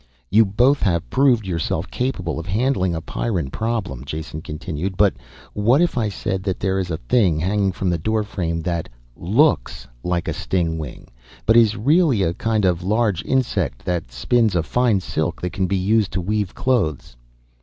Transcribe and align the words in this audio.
"You 0.31 0.45
both 0.45 0.81
have 0.81 1.07
proved 1.11 1.45
yourself 1.45 1.91
capable 1.91 2.39
of 2.39 2.47
handling 2.47 2.95
a 2.95 3.01
Pyrran 3.03 3.51
problem." 3.51 4.03
Jason 4.03 4.41
continued. 4.41 4.97
"But 4.97 5.13
what 5.53 5.79
if 5.79 5.95
I 5.95 6.09
said 6.09 6.41
that 6.41 6.59
there 6.59 6.79
is 6.79 6.89
a 6.89 6.97
thing 6.97 7.39
hanging 7.39 7.71
from 7.71 7.91
the 7.91 7.99
doorframe 7.99 8.61
that 8.63 8.89
looks 9.15 9.87
like 10.03 10.27
a 10.27 10.33
stingwing, 10.33 11.07
but 11.45 11.55
is 11.55 11.77
really 11.77 12.23
a 12.23 12.33
kind 12.33 12.65
of 12.65 12.81
large 12.81 13.23
insect 13.25 13.85
that 13.85 14.11
spins 14.11 14.55
a 14.55 14.63
fine 14.63 15.01
silk 15.01 15.39
that 15.41 15.53
can 15.53 15.67
be 15.67 15.77
used 15.77 16.13
to 16.13 16.21
weave 16.21 16.55
clothes?" 16.55 17.15